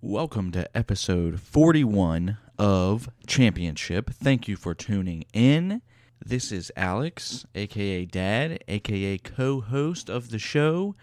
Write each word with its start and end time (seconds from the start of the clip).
Welcome 0.00 0.52
to 0.52 0.76
episode 0.76 1.40
41 1.40 2.38
of 2.56 3.10
Champion 3.26 3.74
Chip. 3.74 4.10
Thank 4.10 4.46
you 4.46 4.54
for 4.54 4.72
tuning 4.72 5.24
in. 5.32 5.82
This 6.24 6.52
is 6.52 6.70
Alex, 6.76 7.46
aka 7.56 8.04
Dad, 8.04 8.62
aka 8.68 9.18
co 9.18 9.60
host 9.60 10.08
of 10.08 10.30
the 10.30 10.38
show. 10.38 10.94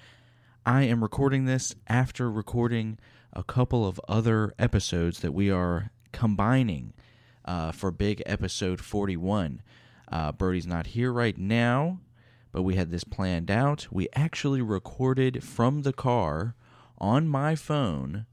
I 0.66 0.84
am 0.84 1.04
recording 1.04 1.44
this 1.44 1.76
after 1.89 2.31
recording 2.31 2.97
a 3.34 3.44
couple 3.44 3.86
of 3.86 4.00
other 4.08 4.54
episodes 4.58 5.20
that 5.20 5.34
we 5.34 5.52
are 5.52 5.92
combining 6.14 6.94
uh, 7.44 7.74
for 7.74 7.92
big 7.92 8.24
episode 8.26 8.80
41. 8.80 9.62
Uh, 10.10 10.32
Brodie's 10.32 10.66
not 10.66 10.88
here 10.88 11.12
right 11.12 11.38
now, 11.38 12.00
but 12.54 12.64
we 12.64 12.76
had 12.76 12.92
this 12.92 13.04
planned 13.04 13.52
out. 13.52 13.88
We 13.92 14.08
actually 14.16 14.62
recorded 14.62 15.44
from 15.44 15.82
the 15.82 15.92
car 15.92 16.55
on 16.98 17.27
my 17.27 17.55
phone 17.55 18.26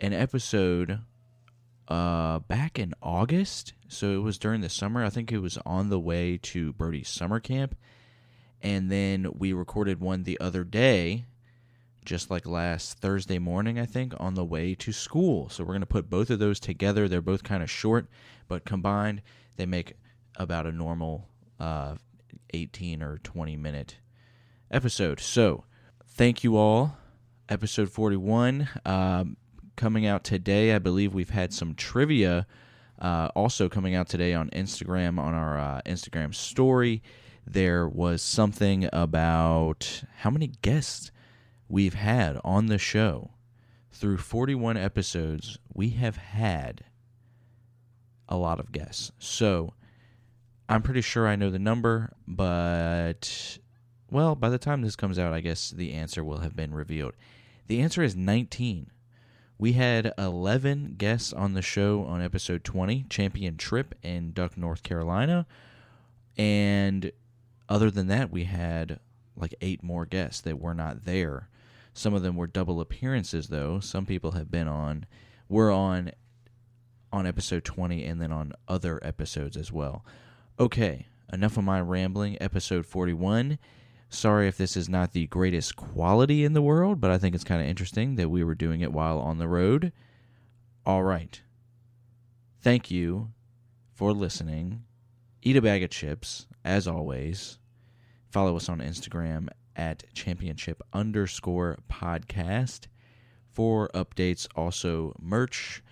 an 0.00 0.12
episode 0.12 1.00
uh 1.88 2.38
back 2.40 2.78
in 2.78 2.94
August. 3.02 3.72
So 3.88 4.12
it 4.12 4.22
was 4.22 4.38
during 4.38 4.60
the 4.60 4.68
summer. 4.68 5.04
I 5.04 5.10
think 5.10 5.32
it 5.32 5.38
was 5.38 5.58
on 5.64 5.88
the 5.88 5.98
way 5.98 6.38
to 6.42 6.72
Brodie's 6.74 7.08
summer 7.08 7.40
camp. 7.40 7.74
And 8.60 8.90
then 8.90 9.30
we 9.36 9.52
recorded 9.52 10.00
one 10.00 10.24
the 10.24 10.38
other 10.40 10.64
day, 10.64 11.26
just 12.04 12.30
like 12.30 12.46
last 12.46 12.98
Thursday 12.98 13.38
morning, 13.38 13.78
I 13.78 13.86
think, 13.86 14.14
on 14.18 14.34
the 14.34 14.44
way 14.44 14.74
to 14.74 14.92
school. 14.92 15.48
So 15.48 15.62
we're 15.62 15.74
going 15.74 15.80
to 15.80 15.86
put 15.86 16.10
both 16.10 16.28
of 16.28 16.38
those 16.38 16.58
together. 16.58 17.08
They're 17.08 17.22
both 17.22 17.44
kind 17.44 17.62
of 17.62 17.70
short, 17.70 18.08
but 18.48 18.64
combined, 18.64 19.22
they 19.56 19.66
make 19.66 19.94
about 20.36 20.66
a 20.66 20.72
normal 20.72 21.28
uh, 21.60 21.94
18 22.52 23.02
or 23.02 23.18
20 23.18 23.56
minute 23.56 23.96
episode. 24.70 25.20
So 25.20 25.64
thank 26.06 26.42
you 26.42 26.56
all. 26.56 26.96
Episode 27.48 27.90
41. 27.90 28.68
Um, 28.84 29.36
coming 29.78 30.04
out 30.04 30.24
today. 30.24 30.74
I 30.74 30.78
believe 30.78 31.14
we've 31.14 31.30
had 31.30 31.54
some 31.54 31.74
trivia 31.74 32.46
uh, 33.00 33.28
also 33.34 33.68
coming 33.68 33.94
out 33.94 34.08
today 34.08 34.34
on 34.34 34.50
Instagram 34.50 35.18
on 35.18 35.32
our 35.32 35.56
uh, 35.56 35.80
Instagram 35.86 36.34
story. 36.34 37.02
There 37.46 37.88
was 37.88 38.20
something 38.20 38.88
about 38.92 40.02
how 40.18 40.30
many 40.30 40.48
guests 40.60 41.10
we've 41.68 41.94
had 41.94 42.38
on 42.44 42.66
the 42.66 42.76
show. 42.76 43.30
Through 43.90 44.18
41 44.18 44.76
episodes, 44.76 45.58
we 45.72 45.90
have 45.90 46.16
had 46.16 46.84
a 48.28 48.36
lot 48.36 48.60
of 48.60 48.72
guests. 48.72 49.12
So 49.18 49.72
I'm 50.68 50.82
pretty 50.82 51.00
sure 51.00 51.26
I 51.26 51.36
know 51.36 51.50
the 51.50 51.58
number, 51.58 52.12
but 52.26 53.58
well, 54.10 54.34
by 54.34 54.50
the 54.50 54.58
time 54.58 54.82
this 54.82 54.96
comes 54.96 55.18
out, 55.18 55.32
I 55.32 55.40
guess 55.40 55.70
the 55.70 55.92
answer 55.94 56.22
will 56.22 56.38
have 56.38 56.56
been 56.56 56.74
revealed. 56.74 57.14
The 57.68 57.80
answer 57.80 58.02
is 58.02 58.16
19. 58.16 58.90
We 59.58 59.72
had 59.72 60.12
11 60.16 60.94
guests 60.98 61.32
on 61.32 61.54
the 61.54 61.62
show 61.62 62.04
on 62.04 62.22
episode 62.22 62.62
20, 62.62 63.06
Champion 63.10 63.56
Trip 63.56 63.94
in 64.02 64.32
Duck, 64.32 64.56
North 64.56 64.84
Carolina. 64.84 65.46
And 66.36 67.10
other 67.68 67.90
than 67.90 68.06
that, 68.06 68.30
we 68.30 68.44
had 68.44 69.00
like 69.36 69.54
eight 69.60 69.82
more 69.82 70.06
guests 70.06 70.40
that 70.42 70.60
were 70.60 70.74
not 70.74 71.04
there. 71.04 71.48
Some 71.92 72.14
of 72.14 72.22
them 72.22 72.36
were 72.36 72.46
double 72.46 72.80
appearances, 72.80 73.48
though. 73.48 73.80
Some 73.80 74.06
people 74.06 74.32
have 74.32 74.48
been 74.48 74.68
on, 74.68 75.06
were 75.48 75.72
on 75.72 76.12
on 77.12 77.26
episode 77.26 77.64
20 77.64 78.04
and 78.04 78.20
then 78.20 78.30
on 78.30 78.52
other 78.68 79.00
episodes 79.02 79.56
as 79.56 79.72
well. 79.72 80.04
Okay, 80.60 81.06
enough 81.32 81.56
of 81.56 81.64
my 81.64 81.80
rambling. 81.80 82.40
Episode 82.40 82.86
41. 82.86 83.58
Sorry 84.10 84.48
if 84.48 84.56
this 84.56 84.76
is 84.76 84.88
not 84.88 85.12
the 85.12 85.26
greatest 85.26 85.76
quality 85.76 86.44
in 86.44 86.54
the 86.54 86.62
world, 86.62 87.00
but 87.00 87.10
I 87.10 87.18
think 87.18 87.34
it's 87.34 87.44
kind 87.44 87.60
of 87.60 87.68
interesting 87.68 88.16
that 88.16 88.30
we 88.30 88.42
were 88.42 88.54
doing 88.54 88.80
it 88.80 88.92
while 88.92 89.18
on 89.18 89.38
the 89.38 89.48
road. 89.48 89.92
All 90.86 91.02
right. 91.02 91.40
Thank 92.62 92.90
you 92.90 93.32
for 93.94 94.12
listening. 94.12 94.84
Eat 95.42 95.56
a 95.56 95.62
bag 95.62 95.82
of 95.82 95.90
chips, 95.90 96.46
as 96.64 96.88
always. 96.88 97.58
Follow 98.30 98.56
us 98.56 98.68
on 98.68 98.78
Instagram 98.78 99.48
at 99.76 100.04
championchip 100.14 100.80
underscore 100.92 101.78
podcast 101.90 102.86
for 103.52 103.90
updates. 103.94 104.48
Also, 104.56 105.14
merch. 105.20 105.82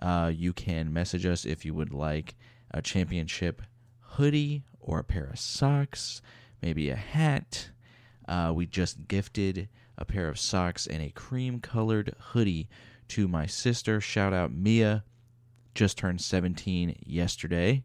Uh, 0.00 0.32
you 0.34 0.52
can 0.52 0.92
message 0.92 1.24
us 1.24 1.44
if 1.44 1.64
you 1.64 1.74
would 1.74 1.94
like 1.94 2.34
a 2.72 2.82
championship 2.82 3.62
hoodie 4.00 4.64
or 4.80 4.98
a 4.98 5.04
pair 5.04 5.26
of 5.26 5.38
socks 5.38 6.20
maybe 6.62 6.88
a 6.90 6.96
hat. 6.96 7.70
Uh, 8.26 8.52
we 8.54 8.66
just 8.66 9.08
gifted 9.08 9.68
a 9.98 10.04
pair 10.04 10.28
of 10.28 10.38
socks 10.38 10.86
and 10.86 11.02
a 11.02 11.10
cream 11.10 11.60
colored 11.60 12.14
hoodie 12.18 12.68
to 13.08 13.28
my 13.28 13.46
sister. 13.46 14.00
Shout 14.00 14.32
out 14.32 14.52
Mia, 14.52 15.04
just 15.74 15.98
turned 15.98 16.20
17 16.20 16.96
yesterday. 17.04 17.84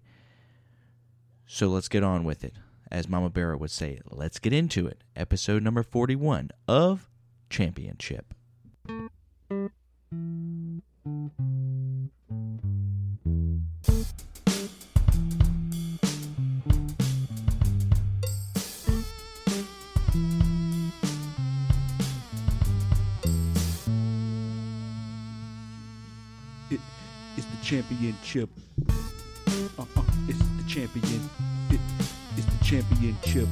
So 1.45 1.67
let's 1.67 1.89
get 1.89 2.03
on 2.03 2.23
with 2.23 2.43
it. 2.43 2.53
As 2.89 3.09
Mama 3.09 3.29
Barra 3.29 3.57
would 3.57 3.71
say, 3.71 3.99
let's 4.09 4.39
get 4.39 4.53
into 4.53 4.87
it. 4.87 5.03
Episode 5.15 5.63
number 5.63 5.83
41 5.83 6.51
of 6.67 7.09
Champion 7.49 7.97
Chip. 7.97 8.33
Championship. 27.77 28.49
Uh-uh, 29.77 30.03
it's 30.27 30.39
the 30.39 30.63
champion. 30.67 31.29
It 31.69 31.79
is 32.35 32.45
the 32.47 32.65
championship. 32.65 33.47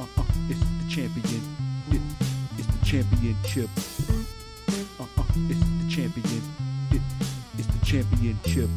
Uh-uh, 0.00 0.24
it's 0.48 0.58
the 0.58 0.86
champion. 0.90 1.42
It 1.92 2.02
is 2.58 2.66
the 2.66 2.84
championship. 2.84 3.70
Uh-uh, 4.98 5.24
it's 5.48 5.60
the 5.60 5.88
champion. 5.88 6.42
It 6.90 7.02
is 7.60 7.66
the 7.68 7.86
championship. 7.86 8.68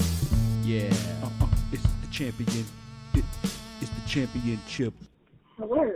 Yeah. 0.61 0.93
Uh-uh, 1.23 1.47
it's 1.71 1.81
the 1.81 2.07
champion. 2.11 2.65
It 3.15 3.25
is 3.81 3.89
the 3.89 4.07
championship. 4.07 4.93
Hello. 5.57 5.93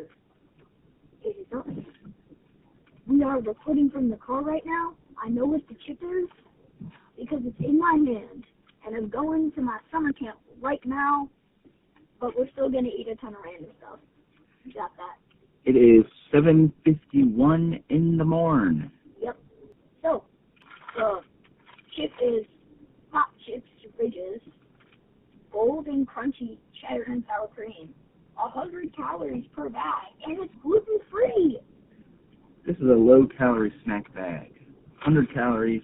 It 1.23 1.37
is 1.37 1.53
us. 1.53 1.85
We 3.05 3.21
are 3.21 3.39
recording 3.39 3.91
from 3.91 4.09
the 4.09 4.17
car 4.17 4.41
right 4.41 4.65
now. 4.65 4.93
I 5.23 5.29
know 5.29 5.45
what 5.45 5.61
the 5.67 5.75
chip 5.85 5.99
is 6.01 6.27
because 7.17 7.39
it's 7.45 7.59
in 7.59 7.79
my 7.79 7.93
hand. 7.93 8.45
And 8.85 8.95
I'm 8.95 9.09
going 9.09 9.51
to 9.53 9.61
my 9.61 9.79
summer 9.91 10.13
camp 10.13 10.37
right 10.61 10.83
now. 10.85 11.29
But 12.19 12.37
we're 12.37 12.49
still 12.51 12.69
going 12.69 12.85
to 12.85 12.89
eat 12.89 13.07
a 13.11 13.15
ton 13.15 13.33
of 13.33 13.41
random 13.43 13.71
stuff. 13.77 13.99
Got 14.73 14.91
that. 14.97 15.17
It 15.65 15.75
is 15.75 16.05
7:51 16.33 17.83
in 17.89 18.17
the 18.17 18.25
morn. 18.25 18.91
Yep. 19.19 19.37
So, 20.01 20.23
the 20.95 21.21
chip 21.95 22.11
is 22.23 22.45
hot 23.11 23.29
Chips 23.45 23.67
Ridges, 23.99 24.41
gold 25.51 25.87
and 25.87 26.07
crunchy 26.07 26.57
cheddar 26.81 27.05
and 27.07 27.23
sour 27.27 27.47
cream. 27.47 27.93
Hundred 28.37 28.95
calories 28.95 29.45
per 29.55 29.69
bag, 29.69 30.07
and 30.25 30.39
it's 30.39 30.53
gluten 30.61 30.99
free. 31.11 31.59
This 32.65 32.75
is 32.75 32.83
a 32.83 32.85
low 32.85 33.27
calorie 33.37 33.73
snack 33.83 34.13
bag. 34.13 34.51
100 35.03 35.33
calories. 35.33 35.81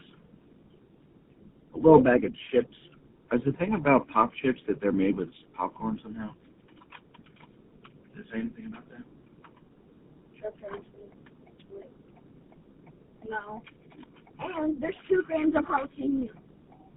A 1.74 1.78
little 1.78 2.02
bag 2.02 2.26
of 2.26 2.34
chips. 2.52 2.76
Is 3.32 3.42
the 3.46 3.54
thing 3.54 3.74
about 3.76 4.08
pop 4.09 4.32
chips 4.42 4.59
that 4.68 4.82
they're 4.82 4.92
made 4.92 5.16
with 5.16 5.30
popcorn 5.56 6.00
somehow? 6.04 6.34
Does 8.14 8.26
it 8.26 8.32
say 8.32 8.40
anything 8.40 8.66
about 8.66 8.84
that? 8.90 9.04
No. 13.30 13.62
And 14.40 14.81
there's 14.81 14.96
two 15.08 15.24
grams 15.26 15.56
of 15.56 15.66
protein. 15.66 16.30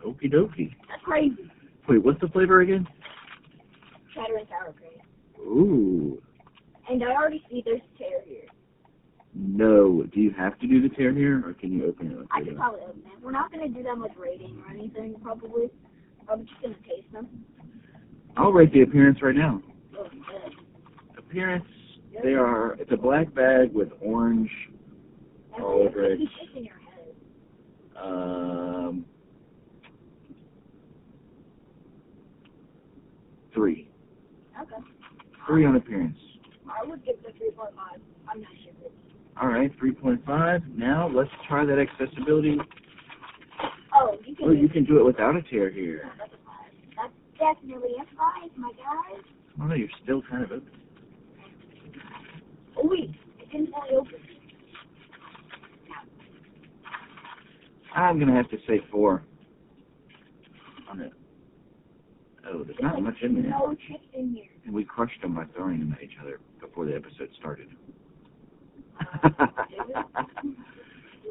Okie 0.05 0.33
dokie. 0.33 0.75
That's 0.89 1.03
crazy. 1.05 1.51
Wait, 1.89 2.03
what's 2.03 2.21
the 2.21 2.29
flavor 2.29 2.61
again? 2.63 2.87
Cheddar 4.15 4.37
and 4.39 4.49
sour 4.49 4.73
cream. 4.73 5.01
Ooh. 5.41 6.23
And 6.89 7.03
I 7.03 7.13
already 7.13 7.45
see 7.51 7.63
there's 7.65 7.81
tear 7.97 8.23
here. 8.27 8.47
No. 9.35 10.03
Do 10.05 10.21
you 10.21 10.31
have 10.33 10.59
to 10.61 10.67
do 10.67 10.81
the 10.81 10.95
tear 10.95 11.13
here, 11.13 11.43
or 11.47 11.55
can 11.55 11.73
you 11.73 11.87
open 11.87 12.11
it? 12.11 12.19
Like 12.19 12.27
I 12.31 12.43
could 12.45 12.57
probably 12.57 12.81
open 12.83 13.03
it. 13.07 13.23
We're 13.23 13.33
not 13.33 13.51
gonna 13.51 13.69
do 13.69 13.83
that 13.83 13.97
much 13.97 14.13
rating 14.17 14.63
or 14.67 14.71
anything, 14.73 15.17
probably. 15.23 15.71
I'm 16.29 16.47
just 16.47 16.63
gonna 16.63 16.75
taste 16.89 17.13
them. 17.13 17.45
I'll 18.37 18.53
rate 18.53 18.73
the 18.73 18.83
appearance 18.83 19.23
right 19.23 19.35
now. 19.35 19.61
Oh. 19.99 20.09
Appearance, 21.19 21.67
they 22.23 22.35
are, 22.35 22.75
it's 22.75 22.93
a 22.93 22.97
black 22.97 23.33
bag 23.35 23.73
with 23.73 23.89
orange, 24.01 24.51
And 25.55 25.65
All 25.65 25.83
over 25.83 26.05
it. 26.05 26.21
your 26.55 26.75
head. 26.75 27.15
um, 27.97 29.05
three. 33.53 33.89
Okay. 34.61 34.77
Three 35.47 35.65
on 35.65 35.77
appearance. 35.77 36.17
I 36.69 36.85
would 36.87 37.05
give 37.05 37.17
it 37.25 37.35
a 37.37 37.45
3.5. 37.61 37.69
I'm 38.29 38.41
not 38.41 38.51
sure. 38.63 38.73
All 39.41 39.49
right, 39.49 39.71
3.5. 39.81 40.77
Now 40.77 41.09
let's 41.09 41.31
try 41.49 41.65
that 41.65 41.79
accessibility 41.79 42.59
oh, 43.95 44.17
can 44.25 44.37
Oh, 44.43 44.51
you 44.53 44.69
can 44.69 44.85
do 44.85 44.99
it 44.99 45.05
without 45.05 45.37
a 45.37 45.43
tear 45.43 45.71
here. 45.71 46.11
That's. 46.19 46.31
That's 46.97 47.57
definitely 47.61 47.91
a 48.01 48.05
five, 48.17 48.51
my 48.57 48.71
guys. 48.73 49.23
Oh 49.61 49.67
no, 49.67 49.75
you're 49.75 49.89
still 50.03 50.23
kind 50.31 50.45
of 50.45 50.53
open. 50.53 50.71
Oh 52.77 52.83
wait, 52.85 53.11
it 53.41 53.51
didn't 53.51 53.71
fully 53.73 53.97
open. 53.97 54.15
I'm 57.95 58.19
gonna 58.19 58.35
have 58.35 58.51
to 58.51 58.59
say 58.67 58.81
four. 58.91 59.23
On 60.91 61.01
it. 61.01 61.13
Oh, 62.47 62.65
there's 62.65 62.79
not 62.81 63.03
much 63.03 63.17
in 63.23 63.35
there. 63.35 63.51
No 63.51 63.77
chips 63.89 64.05
in 64.15 64.35
here. 64.35 64.45
And 64.65 64.75
we 64.75 64.85
crushed 64.85 65.21
them 65.23 65.35
by 65.35 65.45
throwing 65.55 65.81
them 65.81 65.93
at 65.93 66.03
each 66.03 66.17
other 66.21 66.41
before 66.61 66.87
the 66.87 66.95
episode 66.95 67.29
started. 67.39 67.69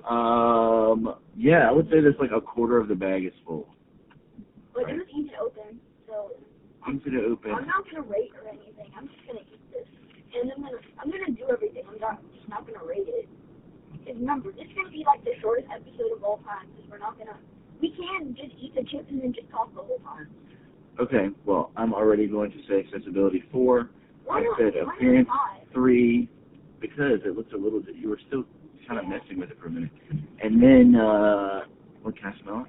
um, 0.10 1.16
yeah, 1.36 1.70
I 1.70 1.72
would 1.72 1.86
say 1.90 2.02
there's 2.02 2.16
like 2.20 2.32
a 2.36 2.42
quarter 2.42 2.78
of 2.78 2.88
the 2.88 2.96
bag 2.96 3.26
is 3.26 3.34
full. 3.46 3.70
But 4.74 4.90
it 4.90 4.98
was 4.98 5.08
easy 5.16 5.30
to 5.30 5.38
open, 5.40 5.80
so 6.08 6.32
Easy 6.92 7.12
to 7.12 7.24
open. 7.32 7.52
I'm 7.52 7.66
not 7.68 7.86
gonna 7.90 8.02
rate 8.04 8.32
or 8.36 8.50
anything. 8.50 8.92
I'm 8.98 9.08
just 9.08 9.26
gonna 9.26 9.40
eat 9.40 9.72
this, 9.72 9.88
and 10.36 10.52
I'm 10.52 10.62
gonna 10.62 10.78
I'm 11.00 11.10
gonna 11.10 11.32
do 11.32 11.48
everything. 11.50 11.84
I'm 11.88 11.98
not 12.00 12.20
just 12.36 12.50
not 12.50 12.68
gonna 12.68 12.84
rate 12.84 13.08
it. 13.08 13.30
Because 13.94 14.16
remember, 14.20 14.52
this 14.52 14.66
is 14.68 14.74
gonna 14.76 14.90
be 14.92 15.04
like 15.06 15.24
the 15.24 15.32
shortest 15.40 15.70
episode 15.72 16.12
of 16.18 16.24
all 16.24 16.40
time. 16.44 16.68
Because 16.76 16.92
we're 16.92 16.98
not 16.98 17.18
gonna. 17.18 17.38
We 17.82 17.92
can 17.96 18.36
just 18.36 18.52
eat 18.60 18.76
the 18.76 18.84
chips 18.84 19.08
and 19.10 19.22
then 19.24 19.34
just 19.34 19.50
talk 19.50 19.74
the 19.74 19.82
whole 19.82 20.00
time. 20.00 20.28
Okay, 21.00 21.30
well, 21.46 21.72
I'm 21.78 21.94
already 21.94 22.28
going 22.28 22.52
to 22.52 22.58
say 22.68 22.86
accessibility 22.86 23.44
four, 23.52 23.90
Why 24.26 24.40
I 24.40 24.56
said 24.58 24.76
appearance. 24.76 25.28
five? 25.28 25.68
three, 25.74 26.30
because 26.84 27.20
it 27.26 27.36
looks 27.38 27.52
a 27.54 27.58
little. 27.58 27.80
bit, 27.80 27.96
You 27.96 28.10
were 28.10 28.20
still 28.28 28.44
kind 28.88 29.00
of 29.00 29.08
messing 29.08 29.40
with 29.40 29.50
it 29.50 29.58
for 29.60 29.68
a 29.68 29.72
minute, 29.72 29.90
and 30.44 30.62
then 30.62 30.96
uh, 31.00 31.62
what 32.04 32.16
can 32.18 32.34
I 32.38 32.42
smell? 32.44 32.68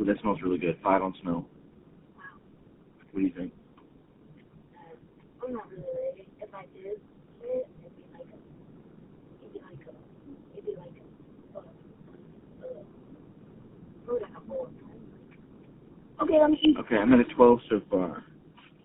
Ooh, 0.00 0.04
that 0.06 0.18
smells 0.22 0.38
really 0.42 0.56
good. 0.58 0.78
Five 0.82 1.02
on 1.02 1.14
smell. 1.20 1.44
Wow. 2.16 2.22
What 3.12 3.20
do 3.20 3.26
you 3.26 3.32
think? 3.36 3.52
I'm 5.46 5.52
not 5.54 5.70
really. 5.70 6.28
If 6.40 6.54
I 6.54 6.60
uh, 6.60 7.58
uh. 7.58 7.62
Okay, 16.80 16.96
I'm 16.96 17.12
at 17.14 17.20
a 17.20 17.24
12 17.34 17.58
so 17.70 17.80
far. 17.90 18.24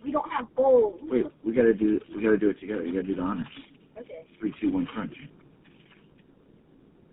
We 0.06 0.12
don't 0.12 0.30
have 0.32 0.54
bowls. 0.56 1.00
Wait, 1.04 1.26
we 1.44 1.52
gotta 1.52 1.74
do 1.74 2.00
we 2.16 2.22
gotta 2.22 2.38
do 2.38 2.52
it 2.52 2.60
together. 2.60 2.86
You 2.86 2.94
gotta 2.94 3.08
do 3.08 3.16
the 3.16 3.22
honors. 3.24 3.48
Okay. 3.98 4.24
Three, 4.40 4.54
two, 4.62 4.72
one, 4.72 4.86
crunch. 4.86 5.16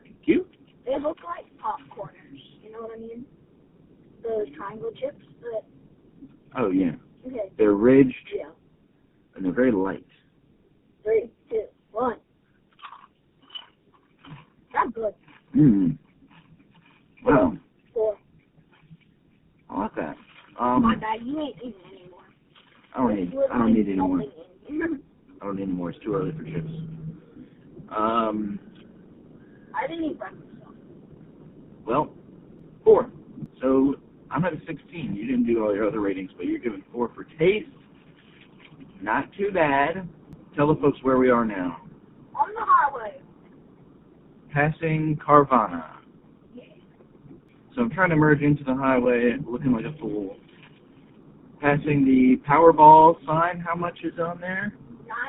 Thank 0.03 0.17
you. 0.25 0.47
They 0.85 0.99
look 1.01 1.17
like 1.25 1.47
popcorners. 1.59 2.39
You 2.63 2.71
know 2.71 2.83
what 2.83 2.99
I 2.99 3.01
mean? 3.01 3.25
Those 4.23 4.55
triangle 4.55 4.91
chips. 4.93 5.25
But 5.41 5.65
Oh 6.61 6.71
yeah, 6.71 6.93
okay. 7.27 7.51
they're 7.57 7.73
ridged 7.73 8.15
Yeah. 8.35 8.51
and 9.37 9.45
they're 9.45 9.53
very 9.53 9.73
light. 9.73 10.05
Three, 11.03 11.31
two, 11.49 11.65
one. 11.93 12.19
That's 14.75 14.91
good. 14.95 15.15
Mmm. 15.57 15.97
Wow, 17.25 17.57
Four. 17.95 18.19
I 19.71 19.79
like 19.81 19.95
that. 19.95 20.17
My 20.61 20.75
Um, 20.77 21.01
bad. 21.01 21.21
You 21.25 21.41
ain't 21.41 21.57
eating. 21.59 21.75
I 22.95 22.99
don't 22.99 23.15
need 23.17 23.33
I 23.53 23.59
don't 23.59 23.73
need 23.75 23.87
any 23.89 23.97
more. 23.97 24.19
nothing 24.19 24.33
in 24.69 24.75
here. 24.75 24.99
I 25.41 25.47
don't 25.47 25.57
need 25.57 25.63
any 25.63 25.73
more. 25.73 25.91
It's 25.91 25.99
too 26.05 26.15
early 26.15 26.33
for 26.33 26.45
chips. 26.45 26.71
Um, 27.89 28.59
I 29.75 29.87
didn't 29.87 30.05
eat 30.05 30.19
breakfast. 30.19 30.43
well, 31.87 32.13
four. 32.85 33.11
So 33.61 33.97
I'm 34.31 34.45
at 34.45 34.53
a 34.53 34.61
16. 34.67 35.15
You 35.15 35.27
didn't 35.27 35.47
do 35.47 35.65
all 35.65 35.75
your 35.75 35.87
other 35.87 36.01
ratings, 36.01 36.31
but 36.37 36.47
you're 36.47 36.59
giving 36.59 36.83
four 36.93 37.11
for 37.15 37.25
taste. 37.39 37.69
Not 39.01 39.33
too 39.37 39.51
bad. 39.53 40.09
Tell 40.57 40.69
the 40.69 40.81
folks 40.81 40.99
where 41.03 41.19
we 41.19 41.31
are 41.31 41.45
now. 41.45 41.81
On 42.35 42.49
the 42.55 42.61
highway. 42.65 43.21
Passing 44.53 45.19
Carvana. 45.27 45.85
Yeah. 46.55 46.63
So 47.75 47.83
I'm 47.83 47.91
trying 47.91 48.11
to 48.11 48.17
merge 48.17 48.43
into 48.43 48.65
the 48.65 48.75
highway, 48.75 49.37
looking 49.47 49.73
like 49.73 49.85
a 49.87 49.99
fool. 49.99 50.37
Passing 51.63 52.05
the 52.05 52.43
Powerball 52.45 53.25
sign. 53.25 53.61
How 53.61 53.77
much 53.77 54.01
is 54.03 54.19
on 54.19 54.41
there? 54.41 54.75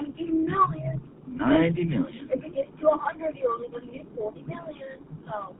90 0.01 0.23
million. 0.31 0.99
90 1.27 1.83
million. 1.83 2.29
If 2.31 2.43
it 2.43 2.55
gets 2.55 2.69
to 2.81 2.87
100, 2.87 3.35
you're 3.35 3.51
only 3.51 3.69
going 3.69 3.85
to 3.85 3.91
get 3.91 4.07
40 4.17 4.41
million. 4.41 4.97
So, 5.27 5.55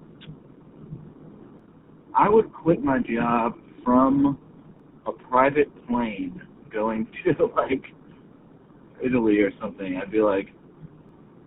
I 2.17 2.27
would 2.27 2.51
quit 2.51 2.83
my 2.83 2.97
job 2.97 3.53
from 3.85 4.39
a 5.05 5.11
private 5.11 5.69
plane 5.87 6.41
going 6.73 7.07
to 7.23 7.45
like 7.55 7.83
Italy 9.05 9.41
or 9.41 9.51
something. 9.61 10.01
I'd 10.01 10.11
be 10.11 10.21
like, 10.21 10.47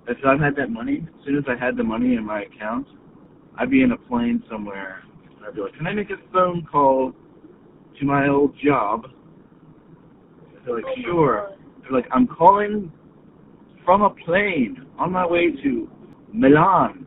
if 0.07 0.19
I 0.25 0.37
had 0.37 0.55
that 0.55 0.71
money, 0.71 1.05
as 1.05 1.25
soon 1.25 1.37
as 1.37 1.45
I 1.49 1.57
had 1.57 1.77
the 1.77 1.83
money 1.83 2.15
in 2.15 2.25
my 2.25 2.43
account, 2.43 2.87
I'd 3.59 3.73
be 3.73 3.83
in 3.83 3.91
a 3.91 3.97
plane 3.97 4.45
somewhere. 4.49 5.03
I'd 5.45 5.57
be 5.57 5.63
like, 5.63 5.75
can 5.75 5.89
I 5.89 5.95
make 5.95 6.11
a 6.11 6.33
phone 6.33 6.65
call 6.71 7.13
to 7.99 8.05
my 8.05 8.29
old 8.29 8.55
job? 8.65 9.07
They're 10.65 10.77
like, 10.77 10.85
sure. 11.05 11.51
They're 11.83 11.93
like, 11.93 12.07
I'm 12.13 12.27
calling 12.27 12.93
from 13.85 14.03
a 14.03 14.11
plane 14.11 14.85
on 14.99 15.13
my 15.13 15.27
way 15.27 15.51
to 15.63 15.89
Milan, 16.33 17.07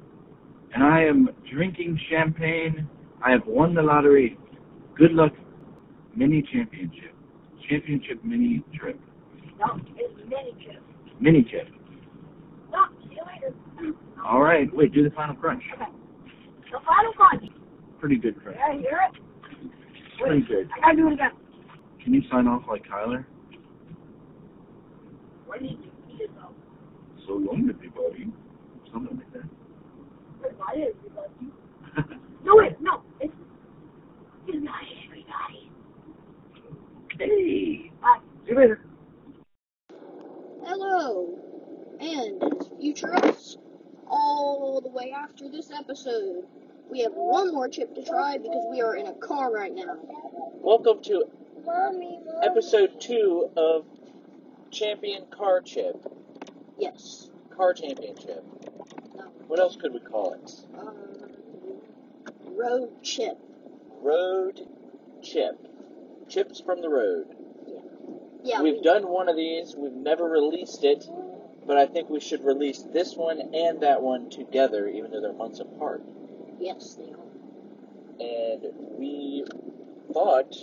and 0.73 0.83
I 0.83 1.03
am 1.03 1.29
drinking 1.51 1.99
champagne. 2.09 2.87
I 3.23 3.31
have 3.31 3.45
won 3.45 3.73
the 3.75 3.81
lottery. 3.81 4.37
Good 4.95 5.11
luck. 5.11 5.33
Mini 6.15 6.41
championship. 6.53 7.13
Championship 7.69 8.23
mini 8.23 8.63
trip. 8.77 8.99
No, 9.59 9.79
it's 9.95 10.13
mini 10.27 10.53
chips. 10.63 10.83
Mini 11.19 11.43
chip. 11.43 11.67
No, 12.71 12.85
see 13.03 13.15
you 13.15 13.23
later. 13.25 13.97
All 14.25 14.41
right. 14.41 14.73
Wait, 14.73 14.93
do 14.93 15.03
the 15.03 15.11
final 15.11 15.35
crunch. 15.35 15.63
The 15.77 16.79
final 16.85 17.11
crunch. 17.13 17.51
Pretty 17.99 18.17
good 18.17 18.41
crunch. 18.41 18.57
Did 18.57 18.77
I 18.77 18.79
hear 18.79 18.99
it? 19.11 19.21
Pretty 20.19 20.41
good. 20.41 20.69
I 20.75 20.81
gotta 20.81 20.97
do 20.97 21.07
it 21.07 21.13
again. 21.13 21.31
Can 22.03 22.13
you 22.13 22.21
sign 22.31 22.47
off 22.47 22.63
like 22.67 22.83
Kyler? 22.87 23.25
What 25.45 25.61
did 25.61 25.71
you 25.71 25.91
eat 26.09 26.21
it 26.21 26.31
though? 26.35 26.53
So 27.25 27.33
long, 27.33 27.69
everybody. 27.69 28.31
Something 28.91 29.17
like 29.17 29.33
that. 29.33 29.49
Why 30.57 30.75
did 30.75 30.95
everybody? 30.95 32.15
No, 32.41 32.55
wait, 32.55 32.79
no. 32.79 33.01
It's, 33.19 33.33
good 34.45 34.63
night, 34.63 34.87
everybody. 35.05 35.69
hey. 37.19 37.91
Bye. 38.01 38.19
See 38.45 38.51
you 38.51 38.57
later. 38.57 38.81
Hello, 40.63 41.37
and 41.99 42.41
it's 42.53 42.69
Future 42.79 43.13
Us. 43.25 43.57
All 44.07 44.79
the 44.81 44.89
way 44.89 45.11
after 45.11 45.49
this 45.49 45.69
episode, 45.77 46.45
we 46.89 47.01
have 47.01 47.13
one 47.13 47.53
more 47.53 47.67
chip 47.67 47.93
to 47.95 48.03
try 48.03 48.37
because 48.37 48.65
we 48.69 48.81
are 48.81 48.95
in 48.95 49.07
a 49.07 49.13
car 49.13 49.51
right 49.53 49.73
now. 49.73 49.97
Welcome 50.55 51.01
to 51.03 51.25
episode 52.43 52.99
two 52.99 53.49
of 53.55 53.85
Champion 54.71 55.25
Car 55.29 55.61
Chip. 55.61 56.03
Yes. 56.77 57.29
Car 57.55 57.73
Championship. 57.73 58.43
No. 59.15 59.25
What 59.47 59.59
else 59.59 59.75
could 59.75 59.93
we 59.93 59.99
call 59.99 60.33
it? 60.33 60.51
Um, 60.77 60.95
road 62.57 62.89
chip. 63.03 63.37
Road 64.01 64.61
Chip. 65.21 65.59
Chips 66.27 66.59
from 66.59 66.81
the 66.81 66.89
road. 66.89 67.27
Yeah. 68.43 68.61
We've 68.61 68.77
we- 68.77 68.81
done 68.81 69.07
one 69.07 69.29
of 69.29 69.35
these. 69.35 69.75
We've 69.77 69.91
never 69.91 70.25
released 70.25 70.83
it, 70.83 71.05
but 71.67 71.77
I 71.77 71.85
think 71.85 72.09
we 72.09 72.19
should 72.19 72.43
release 72.43 72.83
this 72.93 73.15
one 73.15 73.39
and 73.53 73.81
that 73.81 74.01
one 74.01 74.29
together, 74.29 74.87
even 74.87 75.11
though 75.11 75.21
they're 75.21 75.33
months 75.33 75.59
apart. 75.59 76.01
Yes, 76.59 76.95
they 76.95 77.11
are. 77.11 77.29
And 78.19 78.63
we 78.97 79.45
thought, 80.11 80.53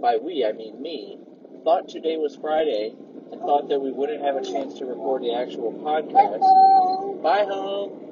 by 0.00 0.16
we 0.16 0.44
I 0.46 0.52
mean 0.52 0.80
me, 0.80 1.18
thought 1.62 1.88
today 1.88 2.16
was 2.16 2.36
Friday 2.36 2.94
and 3.30 3.40
thought 3.40 3.68
that 3.68 3.80
we 3.80 3.92
wouldn't 3.92 4.22
have 4.24 4.36
a 4.36 4.42
chance 4.42 4.78
to 4.78 4.86
record 4.86 5.22
the 5.22 5.34
actual 5.34 5.72
podcast. 5.72 7.22
Bye 7.22 7.44
home. 7.44 8.02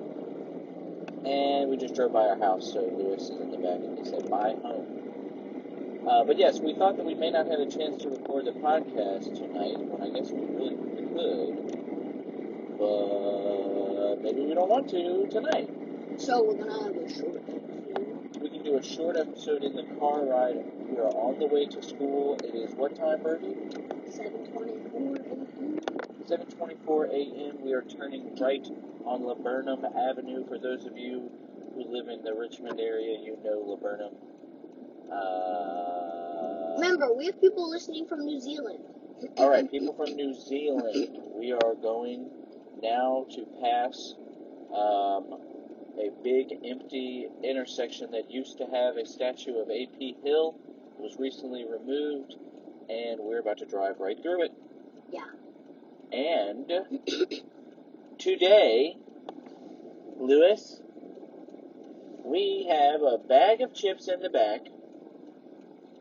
And 1.25 1.71
we 1.71 1.79
just 1.79 1.95
drove 1.95 2.13
by 2.13 2.27
our 2.29 2.39
house, 2.39 2.73
so 2.73 2.81
Lewis 2.81 3.23
is 3.23 3.41
in 3.41 3.51
the 3.51 3.57
back 3.57 3.81
and 3.81 3.97
he 3.97 4.05
said, 4.05 4.29
Bye 4.29 4.55
home. 4.61 6.05
Uh, 6.07 6.25
but 6.25 6.37
yes, 6.37 6.61
we 6.61 6.75
thought 6.75 6.99
that 6.99 7.07
we 7.07 7.15
may 7.15 7.31
not 7.31 7.47
have 7.47 7.61
a 7.61 7.67
chance 7.67 8.03
to 8.03 8.11
record 8.11 8.45
the 8.45 8.53
podcast 8.53 9.33
tonight, 9.33 9.81
when 9.81 10.03
I 10.03 10.13
guess 10.13 10.29
we 10.31 10.45
really 10.53 10.77
could. 11.09 11.73
But 12.77 14.21
maybe 14.23 14.45
we 14.45 14.53
don't 14.53 14.69
want 14.69 14.91
to 14.91 15.27
tonight. 15.33 15.71
So 16.19 16.45
we're 16.45 16.55
gonna 16.55 16.85
have 16.85 16.97
a 16.97 17.09
short 17.13 17.37
episode. 17.49 18.41
We 18.41 18.49
can 18.49 18.63
do 18.63 18.77
a 18.79 18.83
short 18.83 19.17
episode 19.17 19.63
in 19.63 19.75
the 19.75 19.83
car 19.99 20.25
ride. 20.25 20.65
We 20.89 20.99
are 20.99 21.11
on 21.11 21.39
the 21.39 21.47
way 21.47 21.67
to 21.67 21.83
school. 21.83 22.39
It 22.43 22.55
is 22.55 22.75
what 22.77 22.95
time, 22.97 23.23
Birdie? 23.23 23.57
724 24.11 24.67
a.m. 25.07 25.81
7:24 26.27 27.11
a.m. 27.11 27.63
We 27.63 27.73
are 27.73 27.83
turning 27.83 28.37
right 28.37 28.67
on 29.05 29.25
Laburnum 29.25 29.85
Avenue. 29.85 30.47
For 30.47 30.59
those 30.59 30.87
of 30.87 30.97
you 30.97 31.31
who 31.75 31.85
live 31.93 32.09
in 32.09 32.23
the 32.23 32.33
Richmond 32.35 32.81
area, 32.81 33.19
you 33.19 33.37
know 33.43 33.61
Laburnum. 33.67 34.15
Uh, 35.11 36.81
Remember, 36.81 37.13
we 37.13 37.27
have 37.27 37.41
people 37.41 37.69
listening 37.69 38.07
from 38.07 38.21
New 38.21 38.41
Zealand. 38.41 38.81
all 39.37 39.51
right, 39.51 39.71
people 39.71 39.95
from 39.95 40.15
New 40.15 40.33
Zealand, 40.33 41.19
we 41.35 41.53
are 41.53 41.75
going 41.83 42.31
now 42.83 43.27
to 43.31 43.47
pass 43.61 44.15
um, 44.75 45.39
a 45.99 46.11
big 46.23 46.53
empty 46.65 47.29
intersection 47.43 48.11
that 48.13 48.31
used 48.31 48.59
to 48.59 48.65
have 48.65 48.97
a 48.97 49.07
statue 49.07 49.59
of 49.59 49.71
A.P. 49.71 50.17
Hill. 50.25 50.57
Was 50.99 51.17
recently 51.19 51.65
removed, 51.65 52.37
and 52.89 53.19
we're 53.21 53.41
about 53.41 53.59
to 53.59 53.67
drive 53.67 53.99
right 53.99 54.17
through 54.23 54.45
it. 54.45 54.53
Yeah. 55.11 55.25
And 56.13 56.71
today, 58.19 58.97
Lewis, 60.17 60.81
we 62.25 62.69
have 62.71 63.03
a 63.03 63.19
bag 63.19 63.61
of 63.61 63.75
chips 63.75 64.09
in 64.09 64.21
the 64.21 64.31
back, 64.31 64.61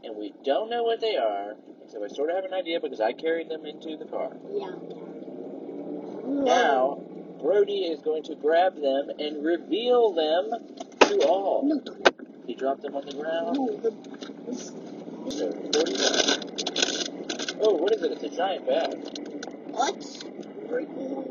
and 0.03 0.15
we 0.15 0.33
don't 0.45 0.69
know 0.69 0.83
what 0.83 1.01
they 1.01 1.17
are, 1.17 1.55
so 1.87 2.03
I 2.03 2.07
sort 2.07 2.29
of 2.29 2.35
have 2.35 2.45
an 2.45 2.53
idea 2.53 2.79
because 2.79 3.01
I 3.01 3.13
carried 3.13 3.49
them 3.49 3.65
into 3.65 3.97
the 3.97 4.05
car. 4.05 4.31
Yeah. 4.51 4.75
Now, 6.25 7.01
Brodie 7.43 7.87
is 7.87 7.99
going 7.99 8.23
to 8.23 8.35
grab 8.35 8.79
them 8.81 9.09
and 9.19 9.43
reveal 9.43 10.13
them 10.13 10.51
to 11.01 11.27
all. 11.27 11.63
No. 11.65 11.81
He 12.47 12.55
dropped 12.55 12.83
them 12.83 12.95
on 12.95 13.05
the 13.05 13.11
ground. 13.11 13.57
No, 13.57 13.77
the, 13.77 13.91
this, 14.47 14.71
So, 15.37 15.51
40 15.51 15.93
Oh, 17.59 17.73
what 17.73 17.93
is 17.93 18.01
it? 18.01 18.13
It's 18.13 18.23
a 18.23 18.29
giant 18.29 18.65
bag. 18.65 18.91
Freaking 20.69 21.27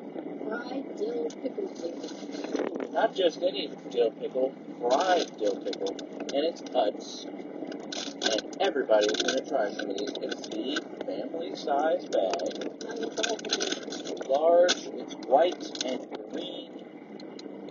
fried 0.46 0.96
dill 0.98 1.28
pickle. 1.42 2.92
Not 2.92 3.14
just 3.14 3.42
any 3.42 3.70
dill 3.90 4.10
pickle, 4.10 4.54
fried 4.80 5.34
dill 5.38 5.56
pickle, 5.64 5.96
and 6.34 6.44
it's 6.44 6.60
Utz. 6.60 7.24
And 7.24 8.56
everybody 8.60 9.06
is 9.06 9.22
going 9.22 9.38
to 9.38 9.48
try 9.48 9.70
some 9.72 9.88
of 9.88 9.96
these. 9.98 10.10
It's 10.20 10.46
the 10.48 10.78
family 11.06 11.56
size 11.56 12.04
bag. 12.06 12.68
I'm 12.88 12.96
gonna 13.00 13.14
try 13.16 13.32
large, 14.28 14.86
white 15.32 15.64
and 15.86 16.06
green, 16.30 16.70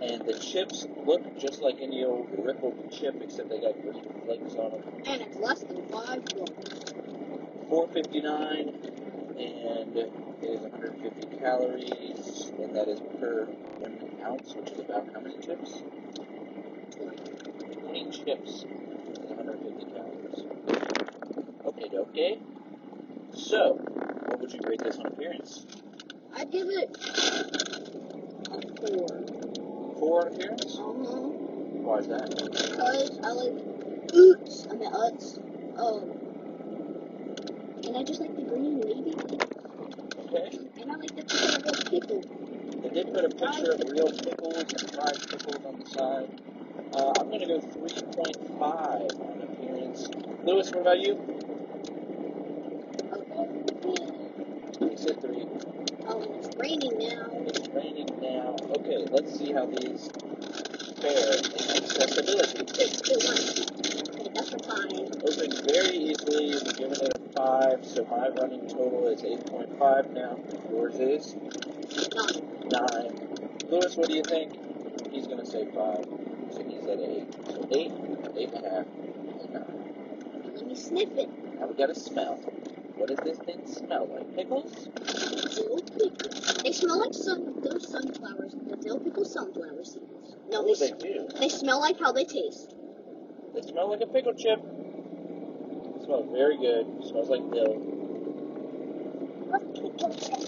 and 0.02 0.26
the 0.26 0.36
chips 0.36 0.84
look 1.06 1.38
just 1.38 1.62
like 1.62 1.76
any 1.80 2.02
old 2.02 2.28
rippled 2.36 2.90
chip, 2.90 3.14
except 3.22 3.48
they 3.48 3.60
got 3.60 3.80
green 3.82 4.02
flakes 4.24 4.56
on 4.56 4.72
them. 4.72 4.82
And 5.06 5.22
it's 5.22 5.36
less 5.36 5.60
than 5.60 5.86
five 5.86 6.24
bucks. 6.24 6.92
459 7.70 8.68
and 9.38 9.96
it 9.96 10.12
is 10.42 10.60
150 10.60 11.36
calories 11.38 12.52
and 12.58 12.76
that 12.76 12.86
is 12.88 13.00
per 13.18 13.44
one 13.78 13.96
ounce 14.26 14.54
which 14.54 14.72
is 14.72 14.80
about 14.80 15.08
how 15.14 15.20
many 15.20 15.38
chips? 15.38 15.82
20 17.80 18.10
chips. 18.10 18.50
Is 18.50 19.30
150 19.30 19.84
calories. 19.94 20.44
Okay 21.64 21.88
okay. 21.96 22.38
So 23.32 23.78
what 24.26 24.40
would 24.40 24.52
you 24.52 24.60
rate 24.66 24.82
this 24.82 24.98
on 24.98 25.06
appearance 25.06 25.81
give 26.52 26.68
it 26.68 26.96
a 28.50 28.60
four. 28.78 29.08
four 29.98 30.20
on 30.22 30.28
appearance 30.28 30.76
Uh-huh. 30.78 31.28
why 31.84 31.98
is 31.98 32.06
that 32.08 32.28
Because 32.30 33.18
I 33.24 33.30
like 33.32 33.56
boots. 34.12 34.66
I 34.70 34.74
mean 34.74 34.90
Utz. 34.92 35.38
Oh. 35.78 36.04
And 37.86 37.96
I 37.96 38.02
just 38.04 38.20
like 38.20 38.36
the 38.36 38.42
green 38.42 38.78
maybe. 38.80 39.16
okay 40.20 40.58
And 40.80 40.92
I 40.92 40.96
like 40.96 41.16
the 41.16 41.24
picture 41.24 41.56
of 41.56 41.66
a 41.66 41.90
pickle. 41.90 42.22
they 42.82 42.88
did 42.90 43.12
put 43.14 43.24
a 43.24 43.28
picture 43.30 43.72
of 43.72 43.80
real 43.90 44.10
pickles 44.12 44.56
and 44.76 44.90
fried 44.94 45.18
pickles 45.30 45.64
on 45.64 45.78
the 45.80 45.86
side 45.86 46.28
uh, 46.94 47.12
I'm 47.20 47.30
gonna 47.30 47.46
go 47.46 47.58
3.5 47.60 48.60
on 48.60 49.40
appearance 49.42 50.10
Lewis 50.44 50.70
what 50.72 50.82
about 50.82 51.00
you 51.00 51.14
Okay. 53.12 54.90
he 54.90 54.96
said 54.96 55.20
three 55.22 55.46
Oh, 56.08 56.20
and 56.20 56.34
it's 56.34 56.48
raining 56.58 56.98
now. 56.98 57.28
It's 57.46 57.68
raining 57.68 58.08
now. 58.20 58.56
Okay, 58.76 58.98
let's 59.12 59.38
see 59.38 59.52
how 59.52 59.66
these 59.66 60.08
fare 61.00 61.36
in 61.36 61.76
accessibility. 61.76 62.64
Six 62.72 63.00
to 63.02 63.14
one. 63.26 63.36
Okay, 64.16 64.30
that's 64.34 64.52
a 64.52 64.58
five. 64.58 64.88
Opened 65.22 65.70
very 65.70 65.96
easily, 65.96 66.50
giving 66.76 66.92
it 66.92 67.14
a 67.14 67.32
5, 67.36 67.84
so 67.84 68.04
my 68.06 68.28
running 68.40 68.66
total 68.68 69.06
is 69.08 69.22
8.5 69.22 70.14
now. 70.14 70.38
Yours 70.70 70.98
is 70.98 71.36
Nine. 72.70 73.12
9. 73.12 73.68
Lewis, 73.68 73.96
what 73.96 74.08
do 74.08 74.14
you 74.14 74.22
think? 74.22 74.52
He's 75.12 75.26
going 75.26 75.38
to 75.38 75.46
say 75.46 75.66
5, 75.66 75.74
so 76.50 76.64
he's 76.64 76.86
at 76.86 76.98
8. 76.98 77.34
So 77.50 77.68
8, 77.70 77.92
8.5, 77.92 78.86
and 79.42 79.52
9. 79.52 80.52
Let 80.56 80.66
me 80.66 80.74
sniff 80.74 81.10
it. 81.18 81.28
Now 81.60 81.66
we 81.66 81.74
got 81.74 81.88
to 81.88 81.94
smell. 81.94 82.40
What 83.02 83.08
does 83.08 83.18
this 83.24 83.38
thing 83.38 83.66
smell 83.66 84.08
like? 84.14 84.32
Pickles? 84.36 84.86
Dill 85.56 85.80
pickles. 85.80 86.62
They 86.62 86.70
smell 86.70 87.00
like 87.00 87.12
sun. 87.12 87.60
Those 87.60 87.90
sunflowers. 87.90 88.54
The 88.68 88.76
dill 88.76 89.00
pickle 89.00 89.24
sunflower 89.24 89.82
seeds. 89.82 90.36
No, 90.52 90.62
Oh, 90.62 90.72
they, 90.78 90.92
they 90.92 90.96
do. 91.12 91.28
they 91.40 91.48
smell 91.48 91.80
like 91.80 91.98
how 91.98 92.12
they 92.12 92.24
taste. 92.24 92.76
They 93.56 93.62
smell 93.62 93.90
like 93.90 94.02
a 94.02 94.06
pickle 94.06 94.34
chip. 94.34 94.60
smells 96.04 96.30
very 96.30 96.56
good. 96.58 96.86
smells 97.08 97.28
like 97.28 97.42
dill. 97.50 97.74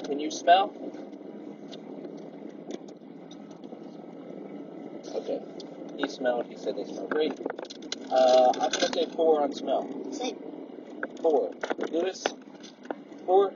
Can 0.05 0.21
you 0.21 0.31
smell? 0.31 0.73
Okay. 5.13 5.41
He 5.97 6.09
smelled. 6.09 6.47
He 6.47 6.57
said 6.57 6.77
they 6.77 6.85
smell 6.85 7.09
great. 7.09 7.33
Uh, 8.13 8.53
I'm 8.61 8.71
gonna 8.71 8.93
say 8.95 9.07
four 9.17 9.43
on 9.43 9.53
smell. 9.53 9.89
Same. 10.13 10.37
Four. 11.21 11.51
Lewis. 11.91 12.23
Four. 13.27 13.53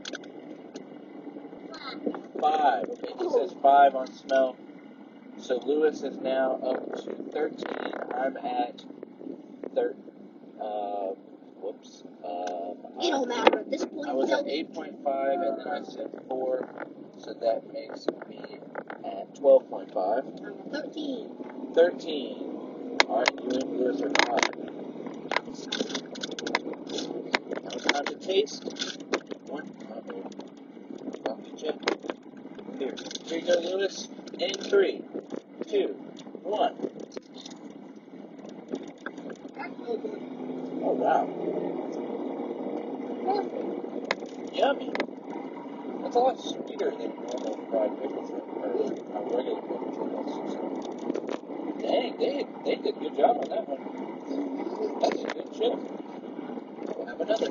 Five. 2.41 2.85
Okay. 2.91 3.13
He 3.19 3.31
says 3.31 3.55
five 3.63 3.95
on 3.95 4.07
smell. 4.13 4.57
So 5.39 5.59
Lewis 5.65 6.03
is 6.03 6.19
now 6.19 6.59
up 6.63 6.95
to 7.05 7.15
thirteen. 7.33 7.93
I'm 8.15 8.37
at 8.39 8.85
thir. 9.75 9.95
Uh, 10.61 11.15
whoops. 11.61 12.03
Um, 12.25 12.77
It 13.01 13.11
don't 13.11 13.29
matter 13.29 13.61
at 13.61 13.71
this 13.71 13.85
point. 13.85 14.09
I 14.09 14.13
was 14.13 14.31
at 14.31 14.45
8.5 14.47 15.33
and 15.35 15.59
then 15.61 15.69
I 15.69 15.83
said 15.85 16.11
4, 16.29 16.69
so 17.19 17.33
that 17.35 17.73
makes 17.73 18.07
me 18.29 18.59
at 19.05 19.35
12.5. 19.37 19.97
I'm 19.97 20.71
thirteen. 20.73 21.31
13. 21.75 22.99
Alright, 23.09 23.31
you 23.41 23.51
and 23.51 23.71
Lewis 23.79 24.01
are 24.03 24.09
tied. 24.11 24.59
Now 27.63 27.71
it's 27.73 27.85
time 27.87 28.05
to 28.07 28.15
taste. 28.17 28.65
One. 29.47 29.71
Uh-oh. 29.91 30.31
Coffee 31.25 31.53
chip. 31.57 31.77
Here. 32.79 32.95
Here 33.27 33.39
you 33.39 33.47
go, 33.47 33.55
Lewis. 33.61 34.09
In 34.39 34.53
three, 34.55 35.03
two, 35.69 35.89
one. 36.43 36.75
That's 39.57 39.79
no 39.79 39.97
good. 39.97 40.21
Oh, 40.83 40.93
wow. 40.93 41.27
Perfect. 43.25 44.55
Yummy. 44.55 44.93
That's 46.03 46.17
a 46.17 46.19
lot 46.19 46.41
sweeter 46.41 46.91
than 46.91 47.11
normal 47.17 47.57
fried 47.71 48.01
pickle 48.01 48.27
chip, 48.29 48.45
or 48.57 48.69
a 48.69 49.21
regular 49.35 49.63
pickle 49.63 49.91
chip. 49.93 50.09
That's 51.77 51.83
Dang, 51.83 52.13
they, 52.65 52.77
did 52.77 52.87
a 52.87 52.93
good 52.99 53.17
job 53.17 53.37
on 53.39 53.49
that 53.51 53.69
one. 53.69 53.83
That's 55.01 55.23
a 55.23 55.27
good 55.27 55.53
chip. 55.55 55.79
We'll 56.97 57.07
have 57.07 57.21
another. 57.21 57.51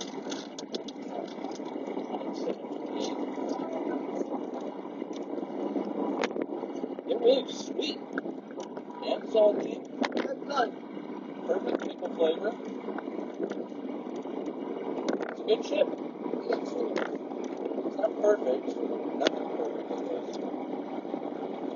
They're 7.06 7.18
really 7.18 7.52
sweet 7.52 7.98
and 9.04 9.30
salty. 9.32 9.80
They're 10.14 10.34
good. 10.34 10.72
Perfect 11.46 11.82
pickle 11.82 12.14
flavor. 12.16 12.52
It's 15.30 15.40
a 15.40 15.44
good 15.44 15.62
chip. 15.64 15.88
Yes, 16.48 16.72
it 16.72 16.98
is. 16.98 17.08
It's 17.86 17.96
not 17.96 18.22
perfect. 18.22 18.66
Nothing 19.18 19.48
perfect, 19.56 19.92
I 19.92 20.00
guess. 20.08 20.38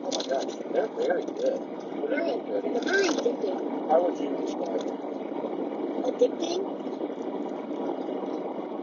Oh 0.05 0.11
my 0.13 0.23
gosh, 0.29 0.55
they're 0.73 0.89
very 0.89 1.25
good. 1.25 1.61
What 2.01 2.13
are 2.13 2.17
Very, 2.17 2.31
they 2.31 2.39
good? 2.47 2.65
they're 2.65 2.83
very 2.83 3.09
addicting. 3.09 3.91
How 3.91 4.03
would 4.05 4.19
you 4.19 4.31
describe 4.31 4.43
it? 4.43 4.44
Addicting. 6.07 6.67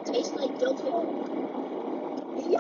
Tastes 0.06 0.36
like 0.36 0.51
pickle. 0.60 1.10
Yeah. 2.36 2.60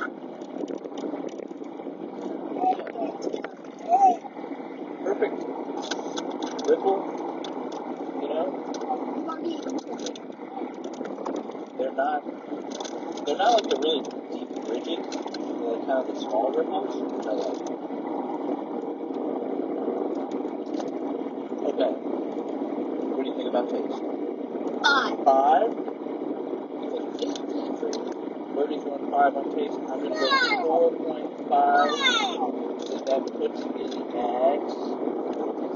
32.5 28.71 29.35
on 29.35 29.51
Taysom. 29.51 29.83
I'm 29.91 29.99
going 29.99 30.13
to 30.13 30.19
go 30.19 30.95
4.5. 30.95 32.87
So 32.87 32.95
that 33.03 33.21
puts 33.35 33.59
me 33.67 33.83
at 34.15 34.63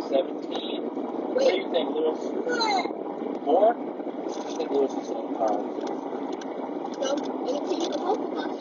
17. 0.08 0.80
What 1.36 1.44
do 1.44 1.52
you 1.60 1.68
think, 1.76 1.92
Lewis? 1.92 2.24
More? 3.44 3.76
I 3.76 3.78
think 4.56 4.70
Lewis 4.72 4.94
is 4.94 5.12
on 5.12 5.36
five. 5.36 5.60
So, 6.96 7.20
18 7.68 7.92
for 7.92 8.00
both 8.00 8.24
of 8.32 8.40
us. 8.40 8.56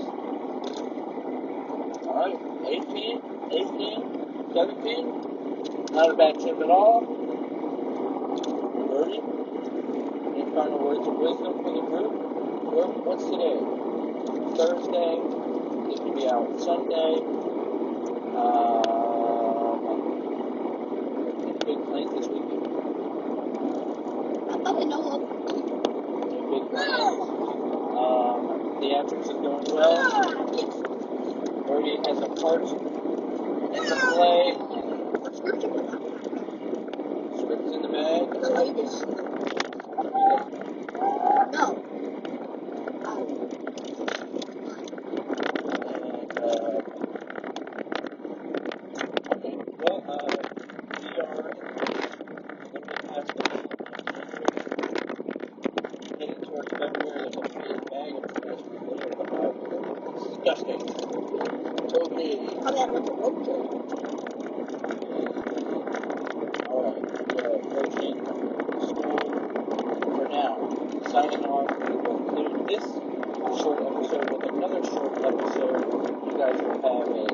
Alright, 2.10 2.34
18, 2.66 3.22
18, 3.54 4.50
17. 4.52 5.94
Not 5.94 6.10
a 6.10 6.14
bad 6.14 6.34
tip 6.40 6.58
at 6.58 6.70
all. 6.70 7.06
30. 8.90 9.22
Any 10.34 10.42
final 10.54 10.78
words 10.82 11.06
of 11.06 11.14
wisdom 11.14 11.54
for 11.62 11.70
the 11.72 11.82
group? 11.86 12.34
What's 13.06 13.22
today? 13.30 13.83
Thursday. 14.56 15.18
It 15.92 15.98
could 16.00 16.14
be 16.14 16.28
out 16.28 16.60
Sunday. 16.60 17.20
Um, 18.34 19.80
any 21.42 21.52
big 21.64 21.78
plans 21.84 22.10
this 22.14 22.28
weekend? 22.28 22.66
I 24.50 24.52
thought 24.62 24.76
I 24.80 24.84
know 24.84 25.02
of. 25.10 25.20
Any 26.30 26.42
big 26.50 26.64
plans? 26.70 27.20
Um, 27.98 28.38
the 28.80 28.88
entrance 28.94 29.26
is 29.26 29.32
going 29.32 29.66
well. 29.74 29.98
Yes. 30.54 30.74
Birdie 31.66 31.98
has 32.06 32.18
a 32.18 32.28
part 32.28 32.62
in 32.62 32.68
the 33.82 33.96
play. 34.14 34.44
Prescription 35.24 35.70
or 35.70 35.82
not? 35.82 36.00
Script's 37.38 37.70
in 37.74 37.80
the 37.82 37.88
bag. 37.88 38.24
The 38.40 38.48
latest. 38.50 38.98
No. 41.52 41.66
Oh. 41.66 41.72
And, 45.86 46.38
uh, 46.38 46.44
okay, 49.34 49.54
well, 49.78 49.98
uh, 50.08 50.12
we 51.00 51.06
are 51.20 51.24
a 51.24 51.42
little 52.64 52.82
bit 52.82 52.98
past 53.08 53.30
the 53.36 53.42
heading 56.18 56.40
towards 56.42 56.70
February. 56.70 57.18
There's 57.20 57.36
a 57.36 57.38
big 57.40 57.80
bag 57.90 58.12
of 58.14 58.22
trash 58.34 58.62
we 58.68 58.76
litter 58.88 59.12
about. 59.20 59.54
It's 60.14 60.24
disgusting. 60.28 60.80
Okay. 60.80 61.48
Probably 61.94 62.30
have 62.80 62.90
like 62.90 63.08
a 63.08 63.12
road 63.12 63.36
trip. 63.44 63.62
Alright, 66.66 67.02
we 67.28 67.36
are 67.40 67.54
approaching 67.54 68.16
school 68.88 69.24
for 70.16 70.26
now. 70.28 70.52
Signing 71.10 71.44
off, 71.44 71.70
we 71.78 71.94
will 71.94 72.18
conclude 72.24 72.66
this 72.68 72.86
short 73.60 73.78
episode 73.80 74.28
with 74.30 74.44
another 74.50 74.82
short 74.84 75.14
episode. 75.24 75.82
You 76.24 76.32
guys 76.36 76.58
will 76.60 76.80
have 76.82 77.08
a 77.08 77.26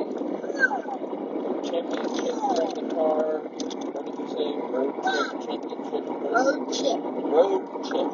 championship 1.65 2.37
from 2.37 2.71
the 2.77 2.85
car. 2.95 3.25
What 3.41 4.03
did 4.05 4.17
you 4.19 4.27
say? 4.29 4.49
Road 4.69 4.93
trip 5.03 5.29
championship? 5.47 6.05
Road 6.81 6.89
trip. 6.89 7.01
Road 7.33 7.63
chip. 7.85 8.09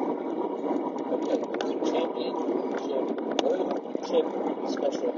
Okay, 1.11 1.39
championship, 1.85 3.05
road 3.43 3.69
chip 4.03 4.25
special, 4.65 5.15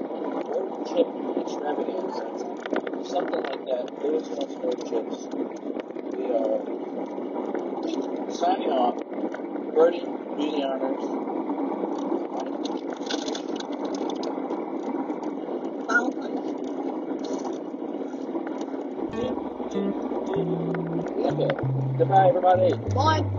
road 0.47 0.71
chip 0.85 1.07
extravaganza, 1.41 2.25
something 3.03 3.41
like 3.43 3.65
that. 3.65 3.89
Lewis 4.03 4.29
wants 4.37 4.57
road 4.63 4.85
chips. 4.85 5.29
We 6.17 6.31
are 6.31 6.59
signing 8.29 8.69
off. 8.69 8.97
Birdie, 9.75 10.05
do 10.37 10.51
the 10.51 10.63
honors. 10.63 11.17
Goodbye, 21.97 22.27
everybody. 22.29 22.75
Bye. 22.95 23.38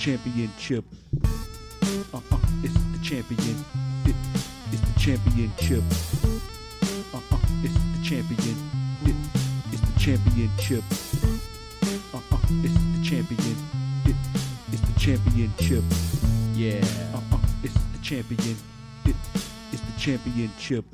Championship. 0.00 0.84
Uh 2.14 2.16
uh, 2.16 2.38
it's 2.64 2.72
the 2.72 2.98
champion. 3.02 3.64
It, 4.06 4.16
it's 4.72 4.80
the 4.80 4.98
championship. 4.98 5.84
Uh 7.12 7.20
uh, 7.30 7.38
it's 7.62 7.74
the 7.74 8.00
champion. 8.02 8.56
It, 9.04 9.14
it's 9.70 9.82
the 9.82 10.00
championship. 10.00 10.84
Uh 12.14 12.20
uh, 12.32 12.38
it's 12.64 12.80
the 12.96 13.04
champion. 13.04 13.56
It, 14.06 14.16
it's 14.72 14.80
the 14.80 14.98
championship. 14.98 15.84
Yeah. 16.54 16.80
Uh 17.12 17.20
uh, 17.36 17.38
it's 17.62 17.74
the 17.74 17.98
champion. 18.02 18.56
It, 19.04 19.16
it's 19.70 19.82
the 19.82 20.00
championship. 20.00 20.84